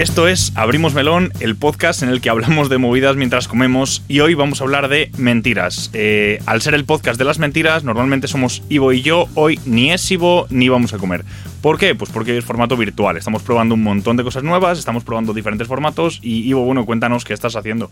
[0.00, 4.20] Esto es Abrimos Melón, el podcast en el que hablamos de movidas mientras comemos y
[4.20, 5.90] hoy vamos a hablar de mentiras.
[5.92, 9.92] Eh, al ser el podcast de las mentiras, normalmente somos Ivo y yo, hoy ni
[9.92, 11.22] es Ivo ni vamos a comer.
[11.60, 11.94] ¿Por qué?
[11.94, 15.68] Pues porque es formato virtual, estamos probando un montón de cosas nuevas, estamos probando diferentes
[15.68, 17.90] formatos y Ivo, bueno, cuéntanos qué estás haciendo.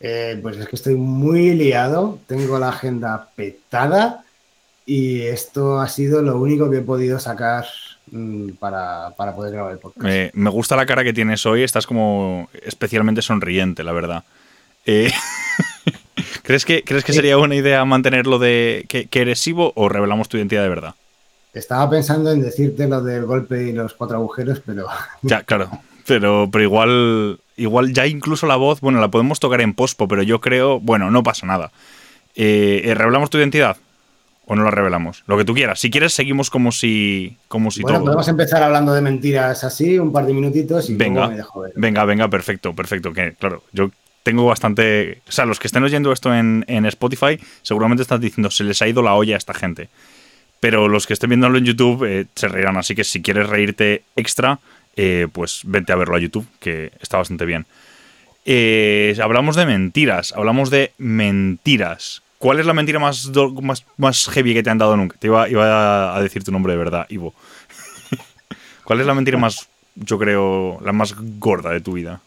[0.00, 4.26] Eh, pues es que estoy muy liado, tengo la agenda petada
[4.84, 7.64] y esto ha sido lo único que he podido sacar
[8.10, 10.34] Mm, para, poder grabar el podcast.
[10.34, 14.24] me gusta la cara que tienes hoy, estás como especialmente sonriente, la verdad.
[14.86, 15.10] Eh,
[16.42, 20.36] ¿crees, que, ¿Crees que sería buena idea mantenerlo de que, eres Ivo o revelamos tu
[20.36, 20.94] identidad de verdad?
[21.52, 24.86] Estaba pensando en decirte lo del golpe y los cuatro agujeros, pero...
[25.22, 25.70] Ya, claro.
[26.06, 30.22] Pero, pero igual, igual ya incluso la voz, bueno, la podemos tocar en pospo, pero
[30.22, 31.72] yo creo, bueno, no pasa nada.
[32.36, 33.76] Eh, eh, ¿Revelamos tu identidad?
[34.46, 35.24] O no la revelamos?
[35.26, 35.78] Lo que tú quieras.
[35.78, 40.12] Si quieres, seguimos como si, como si bueno, podemos empezar hablando de mentiras así, un
[40.12, 41.72] par de minutitos y venga, me dejo ver.
[41.76, 43.12] Venga, venga, perfecto, perfecto.
[43.12, 43.90] Que, claro, yo
[44.22, 45.20] tengo bastante.
[45.28, 48.88] O sea, los que estén oyendo esto en, Spotify, seguramente están diciendo, se les ha
[48.88, 49.88] ido la olla a esta gente.
[50.60, 52.76] Pero los que estén viéndolo en YouTube eh, se reirán.
[52.76, 54.58] Así que si quieres reírte extra,
[54.96, 57.66] eh, pues vente a verlo a YouTube, que está bastante bien.
[58.44, 62.22] Eh, hablamos de mentiras, hablamos de mentiras.
[62.46, 63.28] ¿Cuál es la mentira más,
[63.96, 65.16] más, heavy que te han dado nunca?
[65.18, 67.34] Te iba, a decir tu nombre de verdad, Ivo.
[68.84, 72.20] ¿Cuál es la mentira más, yo creo, la más gorda de tu vida?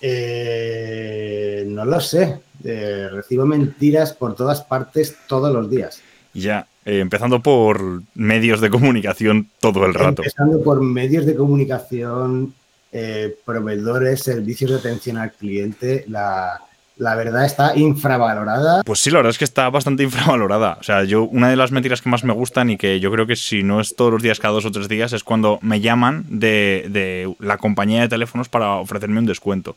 [0.00, 2.38] Eh, no lo sé.
[2.62, 6.00] Eh, recibo mentiras por todas partes todos los días.
[6.34, 10.22] Ya, eh, empezando por medios de comunicación todo el rato.
[10.22, 12.54] Empezando por medios de comunicación,
[13.44, 16.60] proveedores, servicios de atención al cliente, la,
[16.96, 18.82] la verdad está infravalorada.
[18.84, 20.76] Pues sí, la verdad es que está bastante infravalorada.
[20.80, 23.26] O sea, yo, una de las mentiras que más me gustan y que yo creo
[23.26, 25.80] que si no es todos los días, cada dos o tres días, es cuando me
[25.80, 29.76] llaman de, la compañía de teléfonos para ofrecerme un descuento.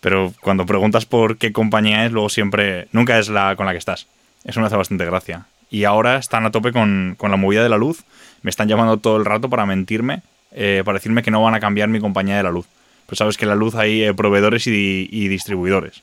[0.00, 3.78] Pero cuando preguntas por qué compañía es, luego siempre, nunca es la con la que
[3.78, 4.06] estás.
[4.44, 5.46] Eso me hace bastante gracia.
[5.68, 8.04] Y ahora están a tope con, la movida de la luz.
[8.42, 11.60] Me están llamando todo el rato para mentirme, eh, para decirme que no van a
[11.60, 12.66] cambiar mi compañía de la luz.
[13.06, 16.02] Pues sabes que en la luz hay eh, proveedores y distribuidores.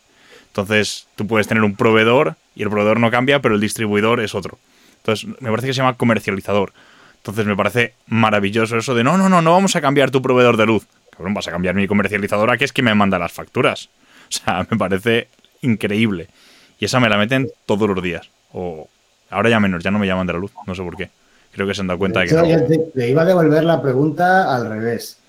[0.54, 4.36] Entonces, tú puedes tener un proveedor y el proveedor no cambia, pero el distribuidor es
[4.36, 4.60] otro.
[4.98, 6.74] Entonces, me parece que se llama comercializador.
[7.18, 10.56] Entonces, me parece maravilloso eso de no, no, no, no vamos a cambiar tu proveedor
[10.56, 10.86] de luz.
[11.10, 13.90] Cabrón, vas a cambiar mi comercializadora, que es que me manda las facturas.
[14.24, 15.28] O sea, me parece
[15.62, 16.28] increíble.
[16.80, 18.30] Y esa me la meten todos los días.
[18.52, 18.88] O
[19.30, 21.10] ahora ya menos, ya no me llaman de la luz, no sé por qué.
[21.52, 22.34] Creo que se han dado cuenta de, que.
[22.34, 22.92] No.
[22.96, 25.20] Te, iba a devolver la pregunta al revés.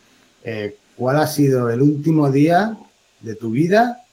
[0.42, 2.76] Eh, ¿Cuál ha sido el último día
[3.20, 4.04] de tu vida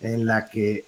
[0.00, 0.84] en la que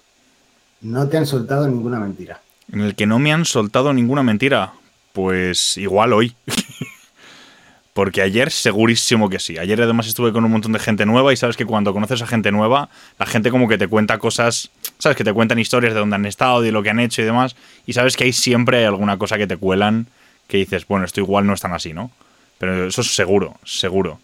[0.81, 2.41] no te han soltado ninguna mentira.
[2.71, 4.73] En el que no me han soltado ninguna mentira.
[5.13, 6.35] Pues igual hoy.
[7.93, 9.57] Porque ayer segurísimo que sí.
[9.57, 12.27] Ayer además estuve con un montón de gente nueva y sabes que cuando conoces a
[12.27, 15.99] gente nueva, la gente como que te cuenta cosas, sabes que te cuentan historias de
[15.99, 18.77] dónde han estado, de lo que han hecho y demás, y sabes que ahí siempre
[18.77, 20.07] hay alguna cosa que te cuelan
[20.47, 22.11] que dices, bueno, esto igual no es tan así, ¿no?
[22.59, 24.19] Pero eso es seguro, seguro.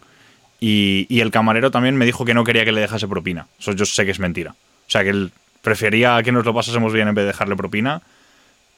[0.60, 3.46] Y, y el camarero también me dijo que no quería que le dejase propina.
[3.58, 4.52] Eso yo sé que es mentira.
[4.52, 5.32] O sea, que él
[5.62, 8.02] prefería que nos lo pasásemos bien en vez de dejarle propina.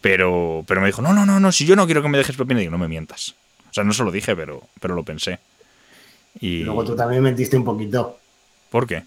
[0.01, 2.37] Pero, pero me dijo, no, no, no, no, si yo no quiero que me dejes
[2.37, 3.35] propina, digo, no me mientas.
[3.71, 5.39] O sea, no se lo dije, pero, pero lo pensé.
[6.41, 6.65] Y...
[6.65, 8.19] Luego tú también mentiste un poquito.
[8.71, 9.05] ¿Por qué?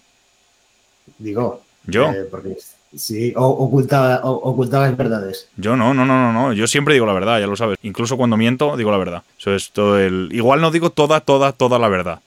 [1.18, 1.62] Digo.
[1.86, 2.10] ¿Yo?
[2.10, 2.56] Eh, porque
[2.96, 5.48] sí, ocultaba, ocultabas verdades.
[5.56, 6.52] Yo no, no, no, no, no.
[6.52, 7.78] Yo siempre digo la verdad, ya lo sabes.
[7.82, 9.22] Incluso cuando miento, digo la verdad.
[9.38, 10.28] Eso es todo el.
[10.32, 12.20] Igual no digo toda, toda, toda la verdad.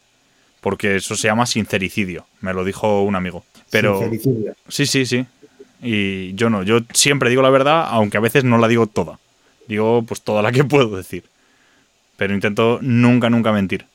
[0.62, 2.26] Porque eso se llama sincericidio.
[2.42, 3.44] Me lo dijo un amigo.
[3.70, 4.10] Pero
[4.68, 5.26] sí, sí, sí.
[5.82, 9.20] Y yo no, yo siempre digo la verdad, aunque a veces no la digo toda.
[9.68, 11.24] Digo pues toda la que puedo decir.
[12.16, 13.86] Pero intento nunca, nunca mentir.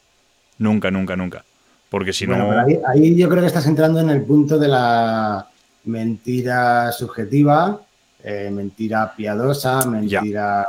[0.58, 1.44] Nunca, nunca, nunca.
[1.90, 2.50] Porque si no...
[2.88, 5.46] Ahí, yo creo que estás entrando en el punto de la
[5.84, 7.80] mentira subjetiva,
[8.22, 10.68] eh, mentira piadosa, mentira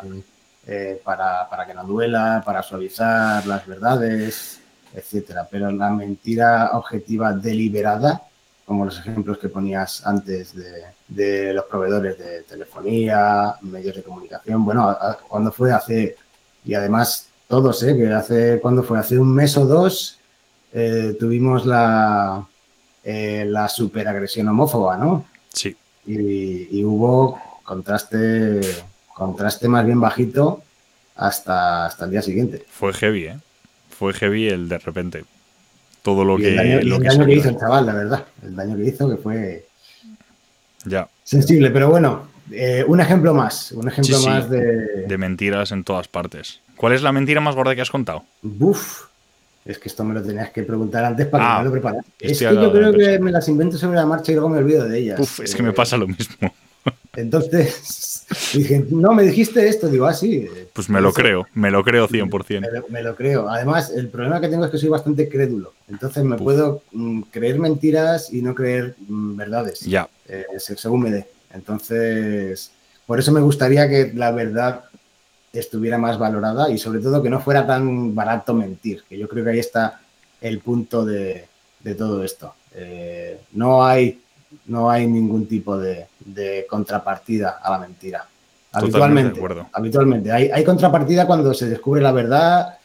[0.67, 4.59] eh, para, para, que no duela, para suavizar las verdades,
[4.93, 5.47] etcétera.
[5.49, 8.21] Pero la mentira objetiva deliberada,
[8.65, 10.53] como los ejemplos que ponías antes
[11.07, 14.63] de, los proveedores de telefonía, medios de comunicación.
[14.63, 14.95] Bueno,
[15.27, 16.15] cuando fue hace,
[16.63, 17.95] y además todos, ¿eh?
[17.95, 20.19] que hace, cuando fue hace un mes o dos,
[20.71, 22.47] eh, tuvimos la,
[23.03, 25.25] eh, la superagresión homófoba, ¿no?
[25.49, 25.75] Sí.
[26.05, 28.59] Y, hubo contraste,
[29.13, 30.63] contraste más bien bajito
[31.15, 32.65] hasta, hasta el día siguiente.
[32.69, 33.39] Fue heavy, ¿eh?
[34.03, 35.23] Fue heavy el de repente
[36.01, 36.49] todo lo que.
[36.49, 36.57] El
[36.89, 38.25] daño, que, hizo el chaval, la verdad.
[38.43, 39.65] El daño que hizo que fue.
[40.83, 41.07] Ya.
[41.23, 43.71] Sensible, pero bueno, eh, un ejemplo más.
[43.71, 45.05] Un ejemplo más de.
[45.07, 46.59] De mentiras en todas partes.
[46.75, 48.25] ¿Cuál es la mentira más gorda que has contado?
[48.41, 49.05] Buf.
[49.63, 52.05] Es que esto me lo tenías que preguntar antes para que Ah, me lo preparas.
[52.19, 54.85] Es que yo creo que me las invento sobre la marcha y luego me olvido
[54.85, 55.17] de ellas.
[55.17, 56.53] Uf, es que me pasa lo mismo.
[57.15, 59.87] Entonces, dije, no, me dijiste esto.
[59.87, 60.47] Digo, ah, sí.
[60.51, 62.67] eh, Pues me lo creo, me lo creo Me 100%.
[62.71, 63.47] lo, me lo creo.
[63.49, 65.73] Además, el problema que tengo es que soy bastante crédulo.
[65.89, 71.01] Entonces me puedo mm, creer mentiras y no creer mm, verdades, Ya, eh, se- según
[71.03, 71.27] me dé.
[71.53, 72.71] Entonces,
[73.05, 74.85] por eso me gustaría que la verdad
[75.51, 79.43] estuviera más valorada y sobre todo que no fuera tan barato mentir, que yo creo
[79.43, 80.01] que ahí está
[80.41, 81.45] el punto de,
[81.81, 82.55] de todo esto.
[82.73, 84.19] Eh, no, hay,
[84.65, 88.25] no hay ningún tipo de, de contrapartida a la mentira.
[88.71, 89.39] Habitualmente,
[89.71, 90.31] habitualmente.
[90.31, 92.77] Hay, hay contrapartida cuando se descubre la verdad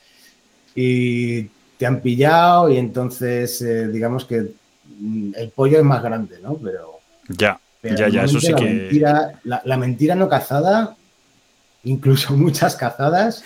[0.75, 1.45] y
[1.79, 4.53] te han pillado y entonces eh, digamos que
[5.01, 6.57] mm, el pollo es más grande, ¿no?
[6.57, 6.99] Pero,
[7.29, 8.65] ya, pero ya, ya, eso sí la que...
[8.65, 10.95] Mentira, la, la mentira no cazada,
[11.85, 13.43] incluso muchas cazadas,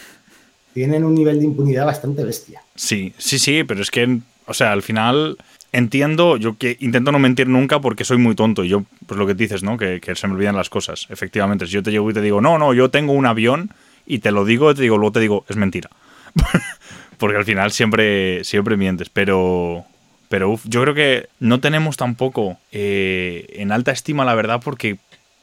[0.75, 2.63] tienen un nivel de impunidad bastante bestia.
[2.75, 5.37] Sí, sí, sí, pero es que, o sea, al final
[5.73, 9.27] entiendo, yo que intento no mentir nunca porque soy muy tonto y yo, pues lo
[9.27, 9.79] que dices, ¿no?
[9.79, 11.07] Que, se me olvidan las cosas.
[11.11, 13.71] Efectivamente, si yo te llego y te digo, no, no, yo tengo un avión
[14.07, 15.91] y te lo digo, te digo, luego te digo, es mentira.
[17.19, 19.85] porque al final siempre, siempre mientes, pero...
[20.29, 24.97] Pero yo creo que no tenemos tampoco eh, en alta estima la verdad porque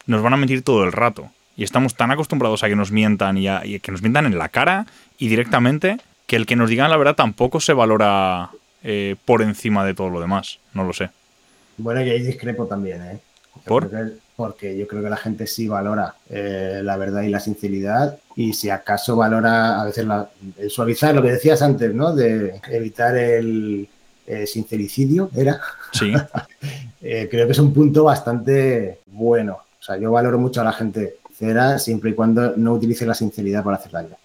[0.07, 1.29] nos van a mentir todo el rato.
[1.55, 4.39] Y estamos tan acostumbrados a que nos mientan y a, y que nos mientan en
[4.39, 4.87] la cara
[5.19, 8.49] y directamente que el que nos digan la verdad tampoco se valora
[8.83, 10.59] eh, por encima de todo lo demás.
[10.73, 11.09] No lo sé.
[11.77, 13.19] Bueno, y ahí discrepo también, ¿eh?
[13.55, 13.89] Yo ¿Por?
[13.89, 18.17] que- porque yo creo que la gente sí valora eh, la verdad y la sinceridad
[18.37, 22.13] y si acaso valora a veces la- el suavizar lo que decías antes, ¿no?
[22.15, 23.87] De evitar el
[24.27, 25.59] eh, sincericidio, ¿era?
[25.91, 26.13] Sí,
[27.01, 29.53] Eh, creo que es un punto bastante bueno.
[29.79, 33.13] O sea, yo valoro mucho a la gente sincera siempre y cuando no utilice la
[33.13, 34.15] sinceridad para hacer daño.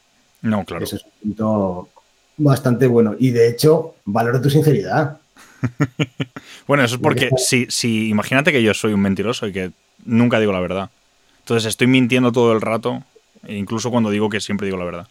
[0.42, 0.84] no, claro.
[0.84, 1.88] Eso es un punto
[2.36, 3.14] bastante bueno.
[3.18, 5.18] Y de hecho, valoro tu sinceridad.
[6.66, 9.70] Bueno, eso es porque si, si imagínate que yo soy un mentiroso y que
[10.06, 10.88] nunca digo la verdad.
[11.40, 13.02] Entonces estoy mintiendo todo el rato,
[13.46, 15.06] e incluso cuando digo que siempre digo la verdad.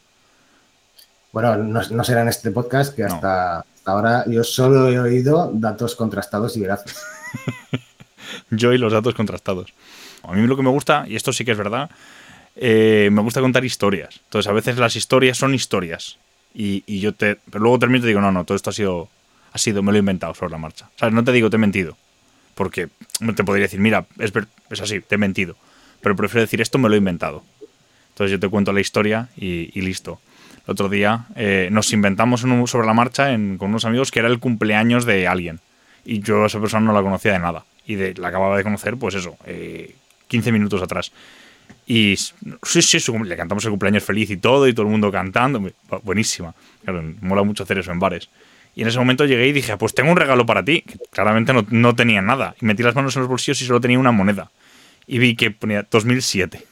[1.31, 3.13] Bueno, no, no será en este podcast, que No.
[3.15, 6.97] hasta ahora yo solo he oído datos contrastados y veraces.
[8.49, 9.73] Yo y los datos contrastados.
[10.23, 11.89] A mí lo que me gusta, y esto sí que es verdad,
[12.55, 14.19] eh, me gusta contar historias.
[14.25, 16.17] Entonces, a veces las historias son historias.
[16.53, 17.35] Y, yo te.
[17.35, 19.09] Pero luego termino y te digo, no, no, todo esto ha sido.
[19.51, 20.89] Ha sido, me lo he inventado sobre la marcha.
[20.95, 21.13] ¿Sabes?
[21.13, 21.95] No te digo, te he mentido.
[22.55, 22.89] Porque
[23.35, 24.33] te podría decir, mira, es,
[24.69, 25.55] es así, te he mentido.
[26.01, 27.44] Pero prefiero decir, esto me lo he inventado.
[28.09, 30.19] Entonces yo te cuento la historia y, listo.
[30.67, 33.27] El otro día eh, nos inventamos sobre la marcha
[33.57, 35.59] con unos amigos que era el cumpleaños de alguien.
[36.05, 37.65] Y yo a esa persona no la conocía de nada.
[37.85, 39.95] Y de, la acababa de conocer, pues eso, eh,
[40.27, 41.11] 15 minutos atrás.
[41.85, 45.11] Y sí, sí, su le cantamos el cumpleaños feliz y todo, y todo el mundo
[45.11, 45.59] cantando.
[45.59, 46.53] Bu- Buenísima.
[46.83, 48.29] Claro, mola mucho hacer eso en bares.
[48.75, 50.81] Y en ese momento llegué y dije, "Ah, pues tengo un regalo para ti.
[50.81, 52.55] Que claramente no, no tenía nada.
[52.61, 54.49] Y metí las manos en los bolsillos y solo tenía una moneda.
[55.05, 56.63] Y vi que ponía 2007.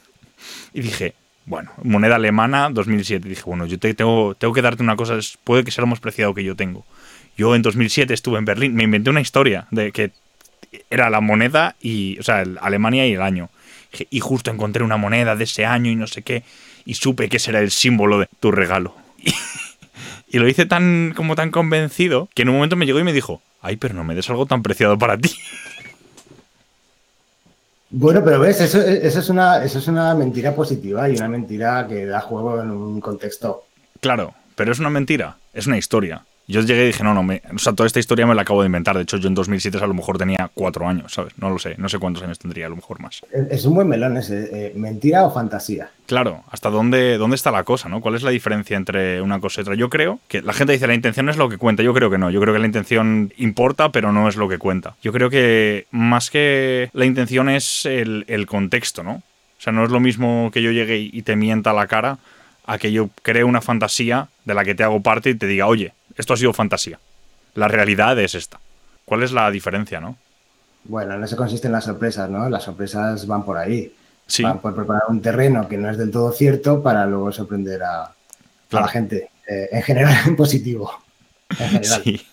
[0.74, 1.14] Y dije,
[1.46, 3.26] bueno, moneda alemana 2007.
[3.26, 5.86] Y dije, bueno, yo te, tengo, tengo que darte una cosa, puede que sea lo
[5.88, 6.84] más preciado que yo tengo.
[7.36, 10.10] Yo en 2007 estuve en Berlín, me inventé una historia de que
[10.90, 13.48] era la moneda y, o sea, el- Alemania y el año.
[14.10, 16.42] Y justo encontré una moneda de ese año y no sé qué,
[16.84, 18.94] y supe que ese era el símbolo de tu regalo.
[20.34, 23.12] Y, lo hice tan, como tan convencido, que en un momento me llegó y me
[23.12, 25.30] dijo, ay, pero no me des algo tan preciado para ti.
[27.94, 31.86] Bueno, pero ves, eso, eso, es una, eso es una mentira positiva y una mentira
[31.86, 33.66] que da juego en un contexto.
[34.00, 36.24] Claro, pero es una mentira, es una historia.
[36.48, 38.62] Yo llegué y dije, no, no, me, o sea, toda esta historia me la acabo
[38.62, 38.96] de inventar.
[38.96, 41.32] De hecho, yo en 2007 a lo mejor tenía cuatro años, ¿sabes?
[41.38, 43.22] No lo sé, no sé cuántos años tendría, a lo mejor más.
[43.50, 44.48] Es, un buen melón ese.
[44.52, 45.90] eh, ¿Mentira o fantasía?
[46.06, 48.00] Claro, ¿hasta dónde, dónde está la cosa, no?
[48.00, 49.74] ¿Cuál es la diferencia entre una cosa y otra?
[49.76, 51.82] Yo creo que la gente dice la intención es lo que cuenta.
[51.82, 52.30] Yo creo que no.
[52.30, 54.96] Yo creo que la intención importa, pero no es lo que cuenta.
[55.02, 59.12] Yo creo que más que la intención es el, el contexto, ¿no?
[59.12, 62.18] O sea, no es lo mismo que yo llegue y te mienta la cara
[62.66, 65.66] a que yo cree una fantasía de la que te hago parte y te diga,
[65.66, 66.98] oye, esto ha sido fantasía.
[67.54, 68.60] La realidad es esta.
[69.04, 70.16] ¿Cuál es la diferencia, no?
[70.84, 72.48] Bueno, en eso consisten las sorpresas, ¿no?
[72.48, 73.92] Las sorpresas van por ahí.
[74.26, 77.82] Sí, Van por preparar un terreno que no es del todo cierto para luego sorprender
[77.82, 78.12] a,
[78.70, 79.30] la gente.
[79.46, 80.90] Eh, en general, en positivo.
[81.50, 82.02] En general.
[82.02, 82.26] sí.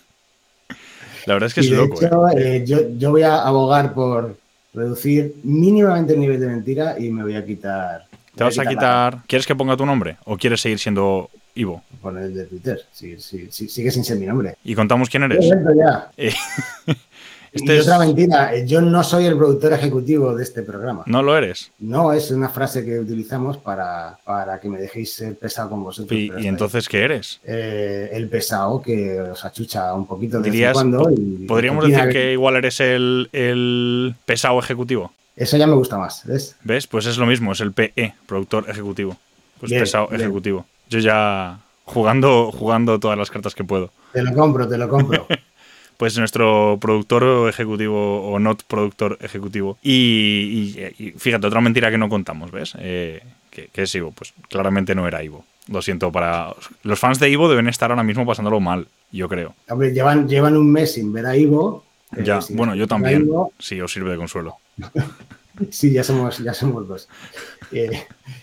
[1.26, 2.00] La verdad es que y es de loco.
[2.00, 2.06] ¿eh?
[2.06, 4.36] hecho, eh, yo, yo voy a abogar por
[4.72, 8.06] reducir mínimamente el nivel de mentira y me voy a quitar.
[8.34, 9.18] ¿Te vas a quitar...
[9.26, 11.28] ¿Quieres que ponga tu nombre o quieres seguir siendo
[11.60, 11.82] Ivo?
[12.02, 12.80] Poner el de Twitter.
[12.92, 14.56] Sí, sí, sí, sigue sin ser mi nombre.
[14.64, 15.46] ¿Y contamos quién eres?
[15.76, 16.10] Ya.
[16.16, 16.32] Eh,
[17.52, 21.02] Este y es- otra mentira, eh, yo no soy el productor ejecutivo de este programa.
[21.06, 21.72] No lo eres.
[21.80, 26.16] No, es una frase que utilizamos para, para que me dejéis ser pesado con vosotros.
[26.16, 27.40] Y, entonces, ¿qué eres?
[27.42, 31.10] Eh, el pesado que os achucha un poquito de vez en cuando.
[31.10, 35.12] y- Podríamos decir que igual eres el, el pesado ejecutivo.
[35.34, 36.54] Eso ya me gusta más, ¿ves?
[36.62, 36.86] ¿Ves?
[36.86, 39.16] Pues es lo mismo, es el PE, productor ejecutivo.
[39.58, 40.20] Pues Bien, pesado bien.
[40.20, 40.66] ejecutivo.
[40.90, 43.90] Yo ya jugando, jugando todas las cartas que puedo.
[44.12, 45.26] Te lo compro, te lo compro.
[45.96, 49.76] Pues nuestro productor ejecutivo o not productor ejecutivo.
[49.82, 52.72] Y, y- y fíjate, otra mentira que no contamos, ¿ves?
[52.78, 54.10] Eh, que, que es Ivo.
[54.12, 55.44] Pues claramente no era Ivo.
[55.68, 56.54] Lo siento para...
[56.84, 59.54] Los fans de Ivo deben estar ahora mismo pasándolo mal, yo creo.
[59.68, 61.84] Hombre, llevan, llevan un mes sin ver a Ivo.
[62.16, 63.26] eh, Ya, bueno, yo también.
[63.26, 63.52] Ivo.
[63.58, 64.56] Si os sirve de consuelo.
[65.70, 67.08] Sí, ya somos, ya somos dos.
[67.72, 67.90] Eh,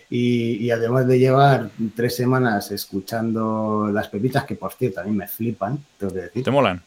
[0.09, 5.11] y, y además de llevar tres semanas escuchando las pepitas, que por cierto a mí
[5.11, 6.43] me flipan, tengo que decir.
[6.43, 6.81] ¿Te molan?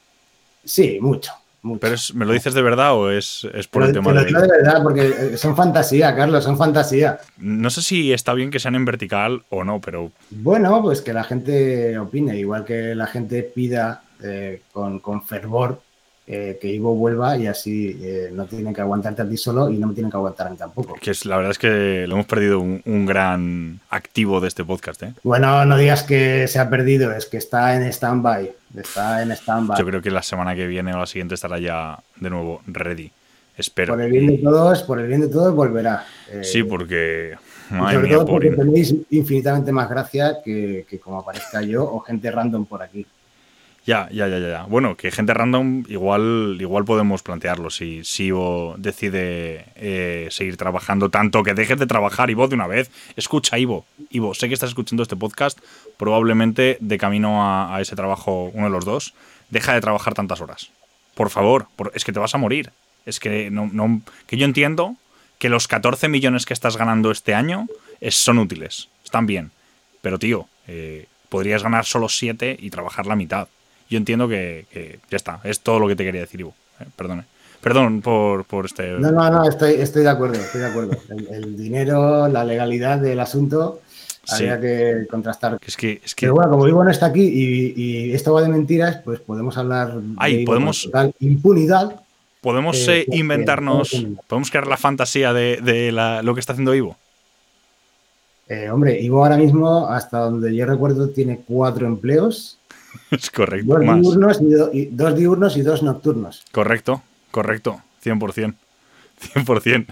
[0.65, 1.33] Sí, mucho,
[1.63, 1.81] mucho.
[1.81, 4.15] ¿Pero es- me lo dices de verdad o es, es por el Pero tema te
[4.15, 4.27] lo de...
[4.29, 7.19] digo de verdad, porque eh, son fantasía, Carlos, son fantasía.
[7.39, 11.13] No sé si está bien que sean en vertical o no, pero Bueno, pues que
[11.13, 15.81] la gente opine, igual que la gente pida eh, con, con fervor
[16.33, 19.79] eh, que Ivo vuelva y así eh, no tienen que aguantarte a ti solo y
[19.79, 20.95] no me tienen que aguantar a mí tampoco.
[21.01, 24.65] que es, la verdad es que lo hemos perdido un, un gran activo de este
[24.65, 25.03] podcast.
[25.03, 25.13] ¿eh?
[25.25, 28.49] Bueno, no digas que se ha perdido, es que está en stand-by.
[28.77, 29.77] Está en stand-by.
[29.77, 33.11] Yo creo que la semana que viene o la siguiente estará ya de nuevo ready.
[33.57, 33.95] Espero.
[33.95, 36.07] Por el bien de todos, por el bien de todos volverá.
[36.31, 37.35] Eh, Sí, porque...
[37.71, 41.99] Madre sobre mía, todo porque tenéis infinitamente más gracia que, que como aparezca yo o
[42.01, 43.05] gente random por aquí.
[43.87, 44.63] Ya, ya, ya, ya.
[44.65, 47.71] Bueno, que gente random igual, igual podemos plantearlo.
[47.71, 52.67] Si, si Ivo decide eh, seguir trabajando tanto, que dejes de trabajar, Ivo, de una
[52.67, 52.91] vez.
[53.17, 53.87] Escucha, Ivo.
[54.11, 55.59] Ivo, sé que estás escuchando este podcast,
[55.97, 59.15] probablemente de camino a, ese trabajo, uno de los dos.
[59.49, 60.71] Deja de trabajar tantas horas.
[61.15, 62.71] Por favor, es que te vas a morir.
[63.07, 64.97] Es que no, no- que yo entiendo
[65.39, 67.67] que los 14 millones que estás ganando este año
[68.11, 69.51] son útiles, están bien.
[70.03, 73.49] Pero tío, eh, podrías ganar solo 7 y trabajar la mitad.
[73.91, 76.55] Yo entiendo que, que ya está, es todo lo que te quería decir, Ivo.
[76.81, 77.25] Eh, perdone.
[77.61, 78.93] Perdón por, por este...
[78.93, 80.97] No, no, no, estoy, estoy de acuerdo, estoy de acuerdo.
[81.11, 83.81] El, el dinero, la legalidad del asunto,
[84.23, 84.47] Sí.
[84.47, 85.59] habría que contrastar.
[85.67, 88.43] Es que, es que Pero bueno, como Ivo no está aquí y, y esto va
[88.43, 92.01] de mentiras, pues podemos hablar de Ay, Ivo podemos- total impunidad.
[92.41, 96.75] podemos eh, eh, inventarnos, podemos crear la fantasía de, de la- lo que está haciendo
[96.75, 96.97] Ivo.
[98.49, 102.59] Eh, hombre, Ivo ahora mismo, hasta donde yo recuerdo, tiene cuatro empleos,
[103.11, 104.01] Es correcto, dos más.
[104.01, 106.43] diurnos y, do- y- dos diurnos y dos nocturnos.
[106.53, 108.55] Correcto, correcto, 100%.
[109.35, 109.87] 100%.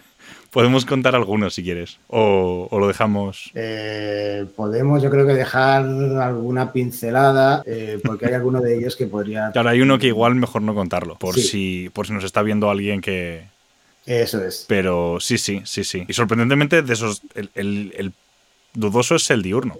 [0.51, 1.99] Podemos contar algunos si quieres.
[2.09, 3.51] O, o lo dejamos.
[3.55, 9.07] Eh, podemos, yo creo que dejar alguna pincelada, eh, porque hay alguno de ellos que
[9.07, 9.51] podría.
[9.53, 11.17] Claro, hay uno que igual mejor no contarlo.
[11.17, 11.43] Por, Sí.
[11.43, 13.43] si, por si nos está viendo alguien que.
[14.07, 14.65] Eso es.
[14.67, 16.07] Pero sí, sí, sí, sí.
[16.09, 17.21] Y sorprendentemente, de esos.
[17.35, 18.13] El, el- el
[18.73, 19.77] dudoso es el diurno.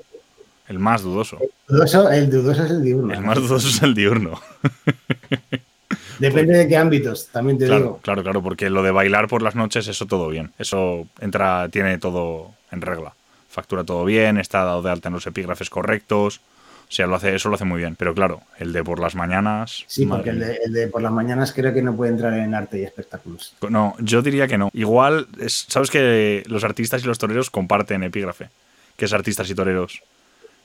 [0.69, 1.39] El más dudoso.
[1.67, 3.15] Dudoso- el dudoso es el diurno.
[3.15, 4.41] El más dudoso es el diurno.
[6.19, 8.01] Depende de qué ámbitos, también te Claro, digo.
[8.03, 10.53] claro, claro, porque lo de bailar por las noches, eso todo bien.
[10.59, 13.15] Eso entra, tiene todo en regla.
[13.49, 16.41] Factura todo bien, está dado de alta en los epígrafes correctos.
[16.89, 17.95] O sea, lo hace, eso lo hace muy bien.
[17.97, 19.85] Pero claro, el de por las mañanas.
[19.87, 22.55] Sí, porque el de, el de por las mañanas creo que no puede entrar en
[22.55, 23.55] arte y espectáculos.
[23.69, 24.71] No, yo diría que no.
[24.73, 28.49] Igual, es- sabes que los artistas y los toreros comparten epígrafe,
[28.97, 30.03] que es artistas y toreros.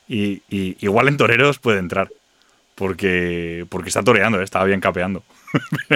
[0.08, 2.10] Y, y igual en toreros puede entrar.
[2.76, 5.22] Porque, porque está toreando, eh, estaba bien capeando.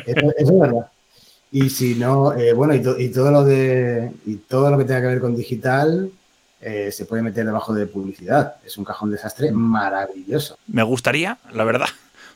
[0.06, 0.92] Eso, eso es verdad.
[1.52, 4.84] Y si no, eh, bueno, y, to- y todo lo de y todo lo que
[4.86, 6.12] tenga que ver con digital
[6.62, 8.58] eh, se puede meter debajo de publicidad.
[8.66, 10.58] Es un cajón desastre maravilloso.
[10.68, 11.88] Me gustaría, la verdad.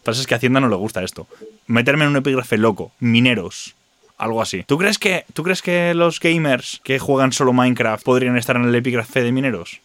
[0.04, 1.28] Pasa es que a Hacienda no le gusta esto.
[1.68, 3.76] Meterme en un epígrafe loco, mineros,
[4.18, 4.64] algo así.
[4.64, 8.64] ¿Tú crees que, ¿tú crees que los gamers que juegan solo Minecraft podrían estar en
[8.64, 9.80] el epígrafe de mineros?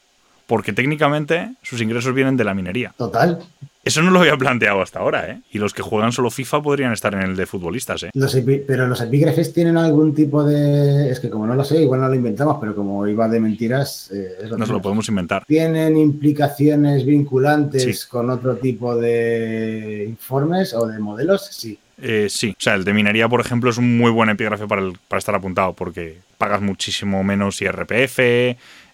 [0.47, 2.95] Porque técnicamente sus ingresos vienen de la minería.
[2.97, 3.39] Total.
[3.85, 5.41] Eso no lo había planteado hasta ahora, ¿eh?
[5.53, 8.11] Y los que juegan solo FIFA podrían estar en el de futbolistas, ¿eh?
[8.15, 8.37] Los
[8.67, 11.09] pero los epígrafes tienen algún tipo de.
[11.09, 14.11] Es que como no lo sé, igual no lo inventamos, pero como iba de mentiras,
[14.13, 15.45] eh, es lo Nos lo podemos inventar.
[15.47, 18.09] ¿Tienen implicaciones vinculantes Sí.
[18.09, 21.47] con otro tipo de informes o de modelos?
[21.51, 21.79] Sí.
[22.03, 24.83] Eh, sí, o sea, el de minería, por ejemplo, es un muy buen epígrafe para,
[24.83, 28.19] el- para estar apuntado, porque pagas muchísimo menos IRPF,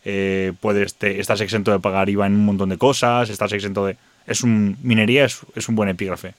[0.04, 3.86] eh, puedes te- estás exento de pagar IVA en un montón de cosas, estás exento
[3.86, 3.96] de...
[4.26, 6.34] Es un, minería es, es un buen epígrafe.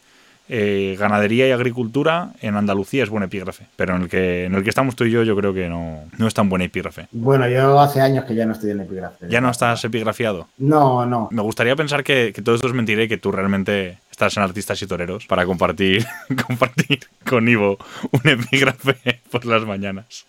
[0.49, 4.63] Eh, ganadería y agricultura en Andalucía es buen epígrafe, pero en el que, en el
[4.63, 7.07] que estamos tú y yo yo creo que no, no es tan buen epígrafe.
[7.11, 9.25] Bueno, yo hace años que ya no estoy en epígrafe.
[9.29, 10.49] ¿Ya no estás epigrafiado?
[10.57, 11.29] No, no.
[11.31, 14.43] Me gustaría pensar que, que todo esto es mentira y que tú realmente Estás en
[14.43, 16.05] Artistas y Toreros para compartir,
[16.47, 17.77] compartir con Ivo
[18.11, 20.25] un epígrafe por las mañanas.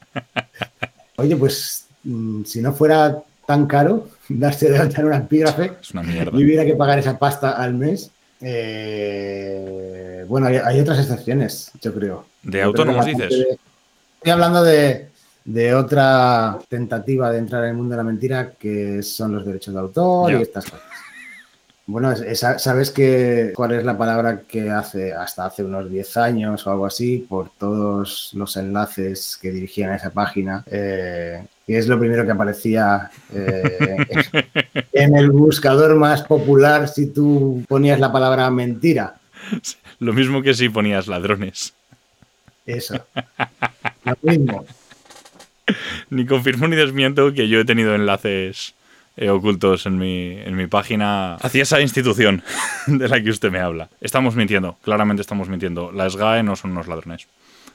[1.16, 1.83] Oye, pues
[2.44, 6.38] si no fuera tan caro darse de alta en un epígrafe Es una mierda.
[6.38, 8.10] y hubiera que pagar esa pasta al mes.
[8.40, 12.24] eh, bueno, hay, hay otras excepciones, yo creo.
[12.42, 13.28] ¿De Yo autónomos dices?
[13.30, 13.58] de-
[14.16, 15.08] Estoy hablando de,
[15.44, 19.74] de otra tentativa de entrar en el mundo de la mentira, que son los derechos
[19.74, 20.38] de autor Ya.
[20.38, 20.80] y estas cosas.
[21.86, 26.66] Bueno, es- ¿sabes que, cuál es la palabra que hace hasta hace unos 10 años
[26.66, 30.64] o algo así, por todos los enlaces que dirigían a esa página?
[30.70, 33.96] eh, y es lo primero que aparecía eh,
[34.92, 39.14] en el buscador más popular si tú ponías la palabra mentira.
[39.98, 41.72] Lo mismo que si ponías ladrones.
[42.66, 42.94] Eso.
[44.04, 44.64] Lo mismo.
[46.10, 48.74] Ni confirmo ni desmiento que yo he tenido enlaces
[49.16, 52.42] eh, ocultos en mi, en mi página hacia esa institución
[52.86, 53.88] de la que usted me habla.
[54.00, 55.92] Estamos mintiendo, claramente estamos mintiendo.
[55.92, 57.26] La SGAE no son unos ladrones.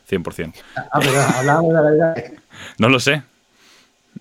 [0.10, 0.54] 100%.
[0.76, 2.24] Ah, pero hablábamos de la verdad.
[2.78, 3.24] No lo sé.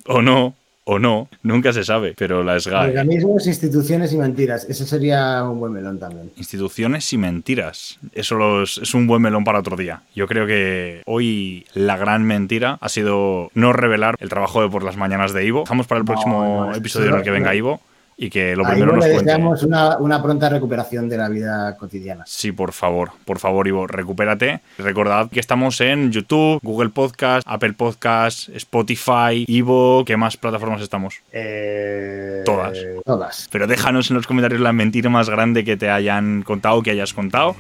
[0.07, 0.55] O no,
[0.91, 1.29] o no.
[1.43, 2.15] Nunca se sabe.
[2.17, 2.89] Pero la SGAE.
[2.89, 4.65] Organismos, instituciones y mentiras.
[4.69, 6.33] Ese sería un buen melón también.
[6.37, 7.99] Instituciones y mentiras.
[8.13, 10.03] Eso los- es un buen melón para otro día.
[10.15, 14.83] Yo creo que hoy la gran mentira ha sido no revelar el trabajo de por
[14.83, 15.61] las mañanas de Ivo.
[15.61, 17.55] Dejamos para el No, próximo no, episodio eso en el que venga.
[17.55, 17.81] Ivo
[18.21, 19.23] y que lo primero nos cuente.
[19.23, 22.25] deseamos una, una pronta recuperación de la vida cotidiana.
[22.27, 24.61] Sí, por favor, por favor, Ivo, recupérate.
[24.77, 30.05] Recordad que estamos en YouTube, Google Podcast, Apple Podcast, Spotify, Ivo.
[30.05, 31.15] ¿Qué más plataformas estamos?
[31.33, 32.77] Eh, Todas.
[33.07, 33.49] Todas.
[33.53, 37.15] Pero déjanos en los comentarios la mentira más grande que te hayan contado, que hayas
[37.15, 37.55] contado.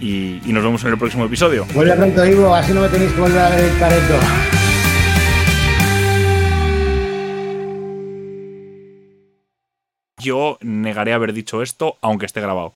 [0.00, 1.64] Y, y nos vemos en el próximo episodio.
[1.74, 4.14] Vuelve pronto, Ivo, así no me tenéis que volver a ver el careto.
[10.22, 12.70] Yo negaré haber dicho esto, aunque esté grabado.